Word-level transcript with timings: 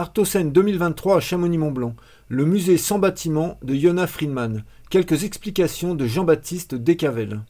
Artocène 0.00 0.50
2023 0.50 1.18
à 1.18 1.20
Chamonix-Mont-Blanc, 1.20 1.92
le 2.28 2.46
musée 2.46 2.78
sans 2.78 2.98
bâtiment 2.98 3.58
de 3.62 3.74
Yona 3.74 4.06
Friedman. 4.06 4.64
Quelques 4.88 5.24
explications 5.24 5.94
de 5.94 6.06
Jean-Baptiste 6.06 6.74
Descavel. 6.74 7.40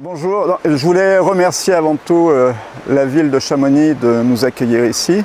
Bonjour, 0.00 0.58
je 0.64 0.86
voulais 0.86 1.18
remercier 1.18 1.74
avant 1.74 1.96
tout 1.96 2.30
euh, 2.30 2.54
la 2.88 3.04
ville 3.04 3.30
de 3.30 3.38
Chamonix 3.38 3.94
de 3.94 4.22
nous 4.22 4.46
accueillir 4.46 4.86
ici 4.86 5.22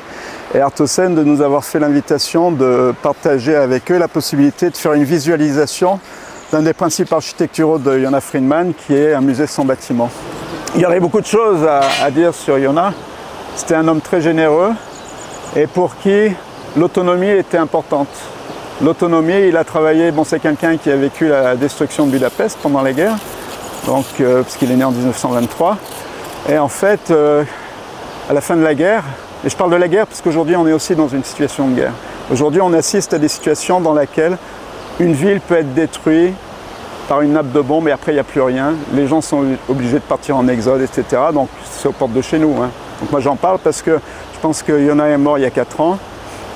et 0.53 0.59
Artocène 0.59 1.15
de 1.15 1.23
nous 1.23 1.41
avoir 1.41 1.63
fait 1.63 1.79
l'invitation 1.79 2.51
de 2.51 2.93
partager 3.01 3.55
avec 3.55 3.89
eux 3.89 3.97
la 3.97 4.09
possibilité 4.09 4.69
de 4.69 4.75
faire 4.75 4.91
une 4.91 5.05
visualisation 5.05 6.01
d'un 6.51 6.63
des 6.63 6.73
principes 6.73 7.13
architecturaux 7.13 7.77
de 7.77 7.97
Yona 7.97 8.19
Friedman 8.19 8.73
qui 8.73 8.93
est 8.93 9.13
un 9.13 9.21
musée 9.21 9.47
sans 9.47 9.63
bâtiment. 9.63 10.11
Il 10.75 10.81
y 10.81 10.85
aurait 10.85 10.99
beaucoup 10.99 11.21
de 11.21 11.27
choses 11.27 11.65
à 11.65 12.11
dire 12.11 12.33
sur 12.33 12.57
Yona. 12.57 12.93
C'était 13.55 13.75
un 13.75 13.87
homme 13.87 14.01
très 14.01 14.19
généreux 14.19 14.73
et 15.55 15.67
pour 15.67 15.95
qui 15.97 16.33
l'autonomie 16.77 17.29
était 17.29 17.57
importante. 17.57 18.09
L'autonomie, 18.81 19.47
il 19.47 19.57
a 19.57 19.63
travaillé, 19.63 20.11
bon 20.11 20.23
c'est 20.23 20.39
quelqu'un 20.39 20.77
qui 20.77 20.89
a 20.89 20.95
vécu 20.95 21.29
la 21.29 21.55
destruction 21.55 22.05
de 22.05 22.11
Budapest 22.11 22.57
pendant 22.61 22.81
la 22.81 22.91
guerre, 22.91 23.15
donc, 23.85 24.05
euh, 24.19 24.43
parce 24.43 24.61
est 24.61 24.75
né 24.75 24.83
en 24.83 24.91
1923. 24.91 25.77
Et 26.49 26.57
en 26.57 26.67
fait, 26.67 27.11
euh, 27.11 27.43
à 28.29 28.33
la 28.33 28.41
fin 28.41 28.55
de 28.55 28.63
la 28.63 28.73
guerre, 28.73 29.03
et 29.45 29.49
je 29.49 29.57
parle 29.57 29.71
de 29.71 29.75
la 29.75 29.89
guerre 29.89 30.07
parce 30.07 30.21
qu'aujourd'hui 30.21 30.55
on 30.55 30.65
est 30.67 30.71
aussi 30.71 30.95
dans 30.95 31.09
une 31.09 31.23
situation 31.23 31.67
de 31.67 31.75
guerre. 31.75 31.91
Aujourd'hui 32.31 32.61
on 32.61 32.71
assiste 32.71 33.13
à 33.13 33.19
des 33.19 33.27
situations 33.27 33.81
dans 33.81 33.93
lesquelles 33.93 34.37
une 35.01 35.13
ville 35.13 35.41
peut 35.41 35.55
être 35.55 35.73
détruite 35.73 36.33
par 37.09 37.19
une 37.19 37.33
nappe 37.33 37.51
de 37.51 37.59
bombe 37.59 37.89
et 37.89 37.91
après 37.91 38.13
il 38.13 38.15
n'y 38.15 38.21
a 38.21 38.23
plus 38.23 38.41
rien. 38.41 38.73
Les 38.93 39.05
gens 39.05 39.19
sont 39.19 39.43
obligés 39.67 39.97
de 39.97 40.03
partir 40.03 40.37
en 40.37 40.47
exode, 40.47 40.81
etc. 40.81 41.03
Donc 41.33 41.49
c'est 41.69 41.89
aux 41.89 41.91
portes 41.91 42.13
de 42.13 42.21
chez 42.21 42.39
nous. 42.39 42.55
Hein. 42.61 42.69
Donc 43.01 43.11
moi 43.11 43.19
j'en 43.19 43.35
parle 43.35 43.59
parce 43.59 43.81
que 43.81 43.99
je 44.33 44.39
pense 44.39 44.63
que 44.63 44.71
Yona 44.71 45.09
est 45.09 45.17
mort 45.17 45.37
il 45.37 45.41
y 45.41 45.45
a 45.45 45.51
4 45.51 45.81
ans. 45.81 45.99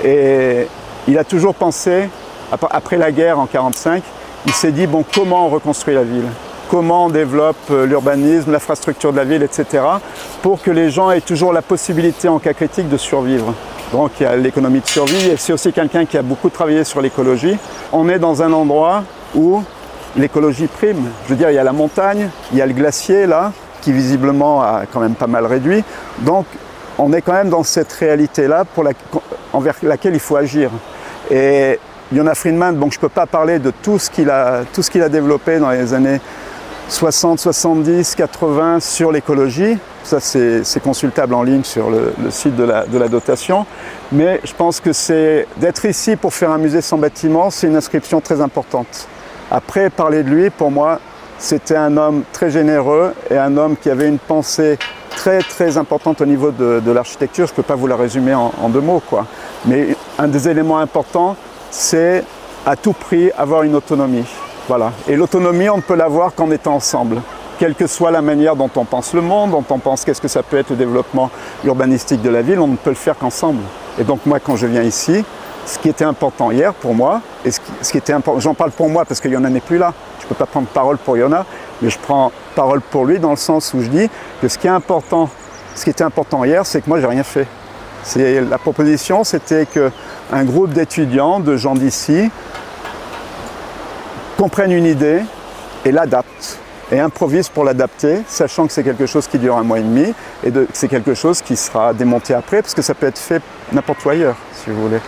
Et 0.03 0.67
il 1.07 1.17
a 1.17 1.23
toujours 1.23 1.55
pensé, 1.55 2.09
après 2.51 2.97
la 2.97 3.11
guerre 3.11 3.39
en 3.39 3.45
1945, 3.45 4.03
il 4.45 4.53
s'est 4.53 4.71
dit, 4.71 4.87
bon, 4.87 5.03
comment 5.13 5.47
on 5.47 5.49
reconstruit 5.49 5.95
la 5.95 6.03
ville? 6.03 6.27
Comment 6.69 7.05
on 7.05 7.09
développe 7.09 7.55
euh, 7.71 7.85
l'urbanisme, 7.85 8.51
l'infrastructure 8.51 9.13
de 9.13 9.17
la 9.17 9.23
ville, 9.23 9.41
etc. 9.41 9.83
pour 10.41 10.61
que 10.61 10.69
les 10.69 10.89
gens 10.89 11.11
aient 11.11 11.21
toujours 11.21 11.53
la 11.53 11.61
possibilité 11.61 12.27
en 12.27 12.39
cas 12.39 12.53
critique 12.53 12.89
de 12.89 12.97
survivre? 12.97 13.53
Donc 13.93 14.11
il 14.19 14.23
y 14.23 14.25
a 14.25 14.35
l'économie 14.35 14.81
de 14.81 14.87
survie 14.87 15.29
et 15.29 15.37
c'est 15.37 15.53
aussi 15.53 15.71
quelqu'un 15.71 16.05
qui 16.05 16.17
a 16.17 16.21
beaucoup 16.21 16.49
travaillé 16.49 16.83
sur 16.83 17.01
l'écologie. 17.01 17.57
On 17.93 18.09
est 18.09 18.19
dans 18.19 18.43
un 18.43 18.51
endroit 18.51 19.03
où 19.33 19.63
l'écologie 20.17 20.67
prime. 20.67 21.09
Je 21.25 21.29
veux 21.29 21.35
dire, 21.37 21.49
il 21.51 21.55
y 21.55 21.59
a 21.59 21.63
la 21.63 21.71
montagne, 21.71 22.29
il 22.51 22.57
y 22.57 22.61
a 22.61 22.65
le 22.65 22.73
glacier 22.73 23.27
là, 23.27 23.53
qui 23.81 23.93
visiblement 23.93 24.61
a 24.61 24.81
quand 24.91 24.99
même 24.99 25.15
pas 25.15 25.27
mal 25.27 25.45
réduit. 25.45 25.85
Donc 26.19 26.45
on 26.97 27.13
est 27.13 27.21
quand 27.21 27.33
même 27.33 27.49
dans 27.49 27.63
cette 27.63 27.93
réalité-là 27.93 28.65
envers 29.53 29.75
laquelle 29.83 30.13
il 30.13 30.19
faut 30.19 30.35
agir. 30.35 30.69
Et 31.29 31.79
Yona 32.13 32.35
Friedman, 32.35 32.75
bon, 32.75 32.89
je 32.89 32.97
ne 32.97 33.01
peux 33.01 33.09
pas 33.09 33.25
parler 33.25 33.59
de 33.59 33.71
tout 33.71 33.99
ce 33.99 34.09
qu'il 34.09 34.29
a, 34.29 34.61
a 34.61 35.09
développé 35.09 35.59
dans 35.59 35.69
les 35.69 35.93
années 35.93 36.21
60, 36.89 37.39
70, 37.39 38.15
80 38.15 38.79
sur 38.79 39.11
l'écologie. 39.11 39.77
Ça, 40.03 40.19
c'est 40.21 40.79
consultable 40.81 41.33
en 41.33 41.43
ligne 41.43 41.63
sur 41.63 41.89
le, 41.89 42.13
site 42.29 42.55
de 42.55 42.63
la, 42.63 42.85
de 42.85 42.97
la, 42.97 43.09
dotation. 43.09 43.65
Mais 44.13 44.39
je 44.45 44.53
pense 44.53 44.79
que 44.79 44.93
c'est 44.93 45.47
d'être 45.57 45.83
ici 45.83 46.15
pour 46.15 46.33
faire 46.33 46.51
un 46.51 46.57
musée 46.57 46.79
sans 46.79 46.97
bâtiment, 46.97 47.49
c'est 47.49 47.67
une 47.67 47.75
inscription 47.75 48.21
très 48.21 48.39
importante. 48.39 49.07
Après, 49.51 49.89
parler 49.89 50.23
de 50.23 50.29
lui, 50.29 50.49
pour 50.49 50.71
moi, 50.71 50.99
c'était 51.39 51.75
un 51.75 51.97
homme 51.97 52.23
très 52.31 52.49
généreux 52.49 53.13
et 53.29 53.37
un 53.37 53.57
homme 53.57 53.75
qui 53.75 53.89
avait 53.89 54.07
une 54.07 54.19
pensée 54.19 54.77
très 55.17 55.39
très 55.39 55.77
importante 55.77 56.21
au 56.21 56.25
niveau 56.25 56.51
de, 56.51 56.91
l'architecture. 56.91 57.47
Je 57.47 57.51
ne 57.51 57.55
peux 57.55 57.63
pas 57.63 57.75
vous 57.75 57.87
la 57.87 57.95
résumer 57.95 58.33
en, 58.33 58.69
deux 58.69 58.79
mots. 58.79 59.01
Quoi. 59.05 59.25
Mais 59.65 59.95
un 60.17 60.27
des 60.27 60.47
éléments 60.47 60.77
importants, 60.77 61.35
c'est 61.71 62.23
à 62.65 62.75
tout 62.75 62.93
prix 62.93 63.31
avoir 63.37 63.63
une 63.63 63.75
autonomie. 63.75 64.25
Voilà. 64.67 64.91
Et 65.07 65.15
l'autonomie, 65.15 65.69
on 65.69 65.77
ne 65.77 65.81
peut 65.81 65.95
l'avoir 65.95 66.35
qu'en 66.35 66.51
étant 66.51 66.75
ensemble. 66.75 67.21
Quelle 67.59 67.73
que 67.73 67.87
soit 67.87 68.11
la 68.11 68.21
manière 68.21 68.55
dont 68.55 68.69
on 68.75 68.85
pense 68.85 69.13
le 69.13 69.21
monde, 69.21 69.51
dont 69.51 69.65
on 69.71 69.79
pense 69.79 70.05
qu'est-ce 70.05 70.21
que 70.21 70.27
ça 70.27 70.43
peut 70.43 70.57
être 70.57 70.69
le 70.69 70.75
développement 70.75 71.31
urbanistique 71.65 72.21
de 72.21 72.29
la 72.29 72.43
ville, 72.43 72.59
on 72.59 72.67
ne 72.67 72.75
peut 72.75 72.91
le 72.91 72.95
faire 72.95 73.17
qu'ensemble. 73.17 73.63
Et 73.99 74.03
donc 74.03 74.25
moi, 74.27 74.39
quand 74.39 74.55
je 74.55 74.67
viens 74.67 74.83
ici, 74.83 75.25
ce 75.65 75.79
qui 75.79 75.89
était 75.89 76.05
important 76.05 76.51
hier 76.51 76.73
pour 76.73 76.93
moi, 76.93 77.21
et 77.43 77.49
ce 77.49 77.91
qui, 77.91 77.97
était 77.97 78.13
important, 78.13 78.39
j'en 78.39 78.53
parle 78.53 78.71
pour 78.71 78.89
moi 78.89 79.05
parce 79.05 79.19
qu'il 79.19 79.31
y 79.31 79.37
en 79.37 79.43
a 79.43 79.49
n'est 79.49 79.59
plus 79.59 79.79
là, 79.79 79.93
je 80.19 80.25
ne 80.25 80.29
peux 80.29 80.35
pas 80.35 80.45
prendre 80.45 80.67
parole 80.67 80.97
pour 80.97 81.17
Yona, 81.17 81.45
mais 81.81 81.89
je 81.89 81.99
prends 81.99 82.31
parole 82.55 82.81
pour 82.81 83.05
lui 83.05 83.19
dans 83.19 83.31
le 83.31 83.37
sens 83.37 83.73
où 83.73 83.81
je 83.81 83.87
dis 83.87 84.09
que 84.41 84.47
ce 84.47 84.57
qui 84.57 84.67
est 84.67 84.71
important, 84.71 85.29
ce 85.75 85.83
qui 85.83 85.89
était 85.89 86.03
important 86.03 86.43
hier, 86.43 86.65
c'est 86.65 86.81
que 86.81 86.89
moi 86.89 86.99
j'ai 86.99 87.07
rien 87.07 87.23
fait. 87.23 87.47
La 88.15 88.57
proposition, 88.57 89.23
c'était 89.23 89.65
qu'un 89.65 90.43
groupe 90.43 90.71
d'étudiants, 90.71 91.39
de 91.39 91.57
gens 91.57 91.75
d'ici, 91.75 92.29
comprennent 94.37 94.71
une 94.71 94.85
idée 94.85 95.21
et 95.83 95.91
l'adaptent 95.91 96.59
et 96.91 96.99
improvisent 96.99 97.49
pour 97.49 97.65
l'adapter, 97.65 98.21
sachant 98.27 98.65
que 98.65 98.71
c'est 98.71 98.83
quelque 98.83 99.07
chose 99.07 99.27
qui 99.27 99.37
dure 99.37 99.57
un 99.57 99.63
mois 99.63 99.79
et 99.79 99.83
demi 99.83 100.13
et 100.43 100.51
que 100.51 100.67
c'est 100.71 100.87
quelque 100.87 101.13
chose 101.15 101.41
qui 101.41 101.57
sera 101.57 101.93
démonté 101.93 102.33
après, 102.33 102.61
parce 102.61 102.73
que 102.73 102.81
ça 102.81 102.93
peut 102.93 103.07
être 103.07 103.17
fait 103.17 103.41
n'importe 103.73 104.05
où 104.05 104.09
ailleurs, 104.09 104.37
si 104.53 104.69
vous 104.69 104.83
voulez. 104.83 105.01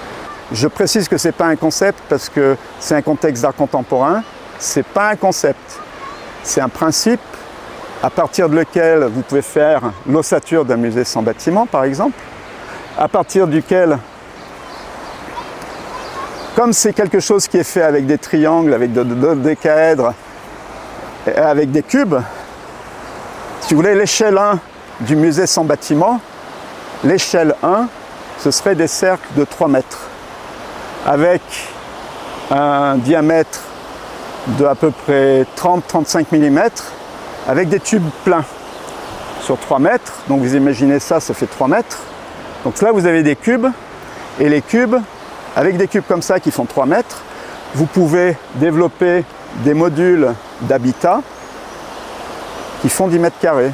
Je 0.52 0.68
précise 0.68 1.08
que 1.08 1.18
ce 1.18 1.30
n'est 1.30 1.32
pas 1.32 1.46
un 1.46 1.56
concept 1.56 2.00
parce 2.10 2.28
que 2.28 2.58
c'est 2.80 2.96
un 2.96 3.02
contexte 3.02 3.44
d'art 3.44 3.56
contemporain, 3.56 4.24
c'est 4.58 4.86
pas 4.86 5.10
un 5.12 5.16
concept, 5.16 5.80
c'est 6.50 6.62
un 6.62 6.70
principe 6.70 7.22
à 8.02 8.10
partir 8.10 8.50
de 8.50 8.56
lequel 8.56 9.04
vous 9.04 9.22
pouvez 9.22 9.44
faire 9.44 9.82
l'ossature 10.08 10.66
d'un 10.66 10.78
musée 10.78 11.04
sans 11.04 11.22
bâtiment, 11.22 11.68
par 11.68 11.84
exemple, 11.84 12.18
à 12.98 13.08
partir 13.08 13.46
duquel, 13.46 14.00
comme 16.56 16.74
c'est 16.74 16.94
quelque 16.94 17.20
chose 17.20 17.48
qui 17.48 17.58
est 17.58 17.64
fait 17.64 17.84
avec 17.84 18.08
des 18.08 18.18
triangles, 18.18 18.74
avec 18.74 18.92
des 18.92 19.04
décaèdres, 19.36 20.16
avec 21.36 21.70
des 21.70 21.84
cubes, 21.84 22.16
si 23.62 23.76
vous 23.76 23.82
voulez, 23.82 23.94
l'échelle 23.94 24.40
1 24.40 24.60
du 25.02 25.16
musée 25.16 25.46
sans 25.46 25.66
bâtiment, 25.66 26.20
l'échelle 27.04 27.54
1, 27.62 27.86
ce 28.40 28.50
serait 28.50 28.74
des 28.74 28.88
cercles 28.88 29.28
de 29.36 29.44
3 29.44 29.68
mètres, 29.68 30.00
avec 31.06 31.44
un 32.50 32.96
diamètre 32.96 33.60
de 34.58 34.66
à 34.66 34.76
peu 34.76 34.92
près 34.92 35.46
30-35 35.58 36.26
mm 36.32 36.60
avec 37.48 37.70
des 37.70 37.80
tubes 37.80 38.08
pleins 38.24 38.46
sur 39.42 39.58
3 39.58 39.80
mètres. 39.80 40.14
Donc 40.28 40.42
vous 40.42 40.56
imaginez 40.56 41.00
ça, 41.00 41.20
ça 41.20 41.34
fait 41.34 41.46
3 41.48 41.68
mètres. 41.68 42.00
Donc 42.64 42.82
là 42.82 42.92
vous 42.92 43.06
avez 43.06 43.24
des 43.24 43.36
cubes 43.36 43.68
et 44.40 44.50
les 44.50 44.62
cubes, 44.62 44.96
avec 45.56 45.78
des 45.78 45.88
cubes 45.88 46.04
comme 46.08 46.22
ça 46.22 46.40
qui 46.40 46.52
font 46.52 46.66
3 46.66 46.86
mètres, 46.86 47.22
vous 47.76 47.86
pouvez 47.86 48.38
développer 48.56 49.24
des 49.64 49.74
modules 49.74 50.34
d'habitat 50.62 51.22
qui 52.82 52.90
font 52.90 53.08
10 53.08 53.20
mètres 53.20 53.40
carrés. 53.42 53.72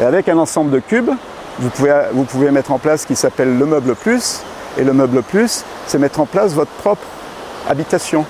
Et 0.00 0.04
avec 0.04 0.28
un 0.28 0.38
ensemble 0.38 0.70
de 0.70 0.78
cubes, 0.78 1.10
vous 1.58 1.70
pouvez, 1.70 1.94
vous 2.12 2.24
pouvez 2.24 2.50
mettre 2.50 2.72
en 2.72 2.78
place 2.78 3.02
ce 3.02 3.06
qui 3.06 3.16
s'appelle 3.16 3.58
le 3.58 3.66
meuble 3.66 3.94
plus. 3.94 4.42
Et 4.78 4.84
le 4.84 4.92
meuble 4.92 5.22
plus, 5.22 5.64
c'est 5.86 5.98
mettre 5.98 6.20
en 6.20 6.26
place 6.26 6.52
votre 6.52 6.70
propre 6.72 7.06
habitation. 7.68 8.26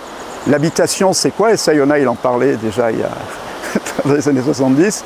L'habitation, 0.48 1.12
c'est 1.12 1.32
quoi? 1.32 1.52
Et 1.52 1.56
Sayona, 1.56 1.98
il 1.98 2.08
en 2.08 2.14
parlait 2.14 2.56
déjà 2.56 2.92
il 2.92 3.00
y 3.00 3.02
a 3.02 3.10
dans 4.04 4.14
les 4.14 4.28
années 4.28 4.42
70. 4.42 5.04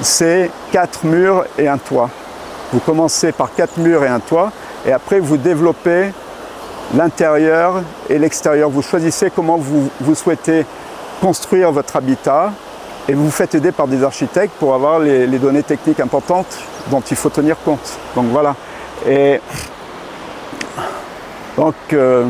C'est 0.00 0.50
quatre 0.72 1.04
murs 1.04 1.44
et 1.58 1.68
un 1.68 1.78
toit. 1.78 2.10
Vous 2.72 2.80
commencez 2.80 3.32
par 3.32 3.54
quatre 3.54 3.78
murs 3.78 4.04
et 4.04 4.08
un 4.08 4.20
toit, 4.20 4.50
et 4.86 4.92
après 4.92 5.20
vous 5.20 5.36
développez 5.36 6.12
l'intérieur 6.94 7.82
et 8.08 8.18
l'extérieur. 8.18 8.70
Vous 8.70 8.82
choisissez 8.82 9.30
comment 9.30 9.58
vous, 9.58 10.14
souhaitez 10.14 10.66
construire 11.20 11.70
votre 11.70 11.96
habitat, 11.96 12.52
et 13.08 13.12
vous 13.12 13.26
vous 13.26 13.30
faites 13.30 13.54
aider 13.54 13.70
par 13.70 13.86
des 13.86 14.02
architectes 14.02 14.54
pour 14.58 14.74
avoir 14.74 14.98
les, 14.98 15.26
données 15.38 15.62
techniques 15.62 16.00
importantes 16.00 16.58
dont 16.90 17.02
il 17.02 17.16
faut 17.16 17.30
tenir 17.30 17.56
compte. 17.64 17.98
Donc 18.16 18.26
voilà. 18.30 18.56
Et 19.06 19.40
donc 21.56 21.74
euh, 21.92 22.24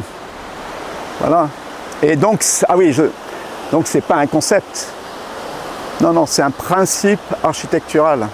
voilà. 1.20 1.48
Et 2.06 2.16
donc, 2.16 2.44
ah 2.68 2.76
oui, 2.76 2.94
donc 3.72 3.86
c'est 3.86 4.02
pas 4.02 4.16
un 4.16 4.26
concept. 4.26 4.88
Non, 6.02 6.12
non, 6.12 6.26
c'est 6.26 6.42
un 6.42 6.50
principe 6.50 7.18
architectural. 7.42 8.28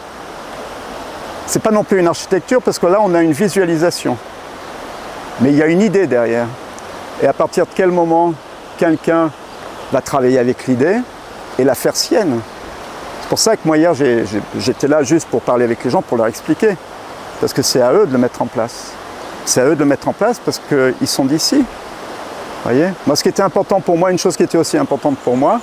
C'est 1.46 1.62
pas 1.62 1.70
non 1.70 1.84
plus 1.84 2.00
une 2.00 2.08
architecture 2.08 2.60
parce 2.60 2.80
que 2.80 2.86
là, 2.86 2.98
on 3.00 3.14
a 3.14 3.22
une 3.22 3.30
visualisation. 3.30 4.16
Mais 5.40 5.50
il 5.50 5.56
y 5.56 5.62
a 5.62 5.66
une 5.66 5.82
idée 5.82 6.08
derrière. 6.08 6.46
Et 7.22 7.28
à 7.28 7.32
partir 7.32 7.64
de 7.64 7.70
quel 7.72 7.92
moment 7.92 8.34
quelqu'un 8.76 9.30
va 9.92 10.00
travailler 10.00 10.40
avec 10.40 10.66
l'idée 10.66 10.96
et 11.56 11.62
la 11.62 11.76
faire 11.76 11.94
sienne? 11.94 12.40
C'est 13.22 13.28
pour 13.28 13.38
ça 13.38 13.54
que 13.54 13.62
moi, 13.66 13.78
hier, 13.78 13.92
j'étais 14.58 14.88
là 14.88 15.04
juste 15.04 15.28
pour 15.28 15.42
parler 15.42 15.64
avec 15.64 15.84
les 15.84 15.90
gens, 15.90 16.02
pour 16.02 16.16
leur 16.16 16.26
expliquer. 16.26 16.76
Parce 17.40 17.52
que 17.52 17.62
c'est 17.62 17.82
à 17.82 17.92
eux 17.92 18.06
de 18.06 18.12
le 18.12 18.18
mettre 18.18 18.42
en 18.42 18.46
place. 18.46 18.86
C'est 19.44 19.60
à 19.60 19.66
eux 19.66 19.76
de 19.76 19.80
le 19.80 19.86
mettre 19.86 20.08
en 20.08 20.12
place 20.12 20.40
parce 20.44 20.60
qu'ils 20.68 21.06
sont 21.06 21.24
d'ici. 21.24 21.64
Voyez 22.64 22.88
Moi, 23.06 23.16
ce 23.16 23.22
qui 23.22 23.28
était 23.30 23.42
important 23.42 23.80
pour 23.80 23.96
moi, 23.96 24.10
une 24.10 24.18
chose 24.18 24.36
qui 24.36 24.42
était 24.42 24.58
aussi 24.58 24.76
importante 24.76 25.16
pour 25.18 25.36
moi, 25.36 25.60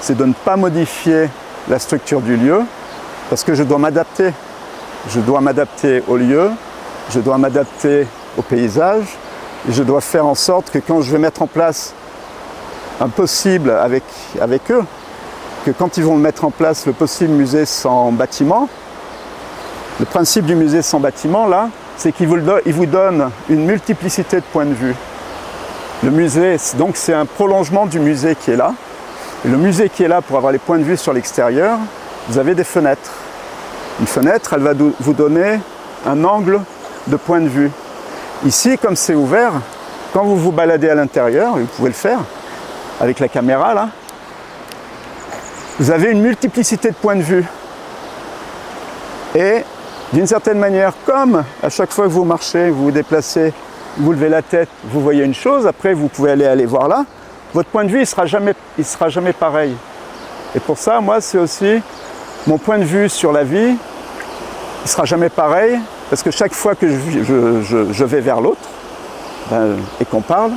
c'est 0.00 0.16
de 0.16 0.24
ne 0.24 0.32
pas 0.32 0.56
modifier 0.56 1.28
la 1.68 1.78
structure 1.78 2.20
du 2.20 2.36
lieu, 2.36 2.62
parce 3.28 3.44
que 3.44 3.54
je 3.54 3.62
dois 3.62 3.78
m'adapter. 3.78 4.32
Je 5.08 5.20
dois 5.20 5.40
m'adapter 5.40 6.02
au 6.08 6.16
lieu, 6.16 6.50
je 7.10 7.20
dois 7.20 7.38
m'adapter 7.38 8.06
au 8.36 8.42
paysage, 8.42 9.04
Et 9.68 9.72
je 9.72 9.82
dois 9.82 10.00
faire 10.00 10.26
en 10.26 10.34
sorte 10.34 10.70
que 10.70 10.78
quand 10.78 11.02
je 11.02 11.12
vais 11.12 11.18
mettre 11.18 11.42
en 11.42 11.46
place 11.46 11.94
un 13.00 13.08
possible 13.08 13.70
avec, 13.70 14.02
avec 14.40 14.70
eux, 14.70 14.84
que 15.64 15.70
quand 15.70 15.96
ils 15.96 16.04
vont 16.04 16.16
mettre 16.16 16.44
en 16.44 16.50
place 16.50 16.86
le 16.86 16.92
possible 16.92 17.32
musée 17.32 17.64
sans 17.64 18.12
bâtiment, 18.12 18.68
le 19.98 20.06
principe 20.06 20.46
du 20.46 20.54
musée 20.54 20.82
sans 20.82 21.00
bâtiment, 21.00 21.46
là, 21.46 21.68
c'est 21.96 22.12
qu'il 22.12 22.26
vous, 22.28 22.38
vous 22.66 22.86
donne 22.86 23.30
une 23.48 23.66
multiplicité 23.66 24.36
de 24.36 24.44
points 24.52 24.64
de 24.64 24.74
vue. 24.74 24.94
Le 26.02 26.10
musée, 26.10 26.56
donc 26.78 26.96
c'est 26.96 27.12
un 27.12 27.26
prolongement 27.26 27.84
du 27.84 28.00
musée 28.00 28.34
qui 28.34 28.52
est 28.52 28.56
là. 28.56 28.72
Et 29.44 29.48
le 29.48 29.58
musée 29.58 29.90
qui 29.90 30.02
est 30.02 30.08
là 30.08 30.22
pour 30.22 30.38
avoir 30.38 30.52
les 30.52 30.58
points 30.58 30.78
de 30.78 30.84
vue 30.84 30.96
sur 30.96 31.12
l'extérieur, 31.12 31.78
vous 32.28 32.38
avez 32.38 32.54
des 32.54 32.64
fenêtres. 32.64 33.12
Une 34.00 34.06
fenêtre, 34.06 34.54
elle 34.54 34.62
va 34.62 34.72
vous 34.98 35.12
donner 35.12 35.60
un 36.06 36.24
angle 36.24 36.60
de 37.06 37.16
point 37.16 37.40
de 37.40 37.48
vue. 37.48 37.70
Ici, 38.46 38.78
comme 38.78 38.96
c'est 38.96 39.14
ouvert, 39.14 39.52
quand 40.14 40.24
vous 40.24 40.36
vous 40.36 40.52
baladez 40.52 40.88
à 40.88 40.94
l'intérieur, 40.94 41.56
vous 41.56 41.66
pouvez 41.66 41.90
le 41.90 41.94
faire 41.94 42.20
avec 43.00 43.20
la 43.20 43.28
caméra 43.28 43.74
là, 43.74 43.88
vous 45.78 45.90
avez 45.90 46.10
une 46.10 46.20
multiplicité 46.20 46.90
de 46.90 46.94
points 46.94 47.16
de 47.16 47.22
vue. 47.22 47.44
Et 49.34 49.64
d'une 50.12 50.26
certaine 50.26 50.58
manière, 50.58 50.92
comme 51.06 51.42
à 51.62 51.68
chaque 51.68 51.92
fois 51.92 52.06
que 52.06 52.10
vous 52.10 52.24
marchez, 52.24 52.70
vous 52.70 52.84
vous 52.84 52.90
déplacez, 52.90 53.52
vous 53.96 54.12
levez 54.12 54.28
la 54.28 54.42
tête, 54.42 54.68
vous 54.84 55.00
voyez 55.00 55.24
une 55.24 55.34
chose, 55.34 55.66
après 55.66 55.94
vous 55.94 56.08
pouvez 56.08 56.30
aller, 56.32 56.66
voir 56.66 56.88
là, 56.88 57.04
votre 57.52 57.68
point 57.68 57.84
de 57.84 57.90
vue, 57.90 57.98
il 57.98 58.00
ne 58.00 58.04
sera, 58.06 58.26
jamais, 58.26 58.54
sera 58.82 59.08
jamais 59.08 59.32
pareil. 59.32 59.74
Et 60.54 60.60
pour 60.60 60.78
ça, 60.78 61.00
moi, 61.00 61.20
c'est 61.20 61.38
aussi 61.38 61.80
mon 62.46 62.58
point 62.58 62.78
de 62.78 62.84
vue 62.84 63.08
sur 63.08 63.32
la 63.32 63.44
vie, 63.44 63.70
il 63.70 64.84
ne 64.84 64.88
sera 64.88 65.04
jamais 65.04 65.28
pareil, 65.28 65.78
parce 66.08 66.22
que 66.22 66.30
chaque 66.30 66.54
fois 66.54 66.74
que 66.74 66.88
je, 66.88 68.04
vais 68.04 68.20
vers 68.20 68.40
l'autre 68.40 68.68
ben, 69.50 69.76
et 70.00 70.04
qu'on 70.04 70.22
parle, 70.22 70.52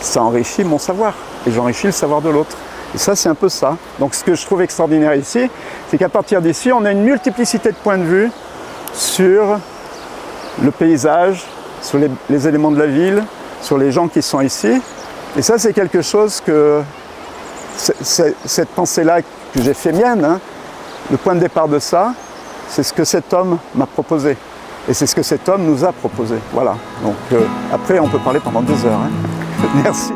ça 0.00 0.22
enrichit 0.22 0.64
mon 0.64 0.78
savoir, 0.78 1.14
et 1.46 1.50
j'enrichis 1.50 1.86
le 1.86 1.92
savoir 1.92 2.20
de 2.20 2.30
l'autre. 2.30 2.56
Et 2.94 2.98
ça, 2.98 3.16
c'est 3.16 3.28
un 3.28 3.34
peu 3.34 3.48
ça. 3.48 3.76
Donc 3.98 4.14
ce 4.14 4.22
que 4.22 4.34
je 4.34 4.46
trouve 4.46 4.62
extraordinaire 4.62 5.14
ici, 5.16 5.50
c'est 5.90 5.98
qu'à 5.98 6.08
partir 6.08 6.40
d'ici, 6.40 6.70
on 6.72 6.84
a 6.84 6.92
une 6.92 7.02
multiplicité 7.02 7.70
de 7.70 7.76
points 7.76 7.98
de 7.98 8.04
vue 8.04 8.30
sur 8.92 9.58
le 10.62 10.70
paysage, 10.70 11.44
sur 11.84 11.98
les, 12.30 12.48
éléments 12.48 12.70
de 12.70 12.78
la 12.78 12.86
ville, 12.86 13.22
sur 13.60 13.78
les 13.78 13.92
gens 13.92 14.08
qui 14.08 14.22
sont 14.22 14.40
ici. 14.40 14.80
Et 15.36 15.42
ça, 15.42 15.58
c'est 15.58 15.72
quelque 15.72 16.02
chose 16.02 16.40
que 16.44 16.80
cette 17.76 18.68
pensée-là 18.70 19.20
que 19.20 19.62
j'ai 19.62 19.74
fait 19.74 19.92
mienne, 19.92 20.24
hein, 20.24 20.40
le 21.10 21.16
point 21.16 21.34
de 21.34 21.40
départ 21.40 21.68
de 21.68 21.78
ça, 21.78 22.14
c'est 22.68 22.82
ce 22.82 22.92
que 22.92 23.04
cet 23.04 23.32
homme 23.34 23.58
m'a 23.74 23.86
proposé. 23.86 24.36
Et 24.88 24.94
c'est 24.94 25.06
ce 25.06 25.14
que 25.14 25.22
cet 25.22 25.48
homme 25.48 25.64
nous 25.64 25.84
a 25.84 25.92
proposé. 25.92 26.36
Voilà. 26.52 26.76
Donc 27.02 27.16
euh, 27.32 27.40
après, 27.72 27.98
on 27.98 28.08
peut 28.08 28.18
parler 28.18 28.40
pendant 28.40 28.62
deux 28.62 28.84
heures. 28.86 29.00
Hein. 29.00 29.68
Merci. 29.82 30.12